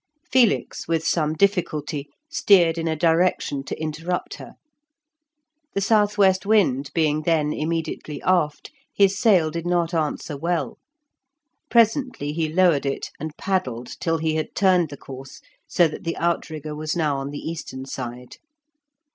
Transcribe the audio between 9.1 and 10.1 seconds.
sail did not